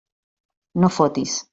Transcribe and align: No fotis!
No 0.85 0.91
fotis! 0.97 1.41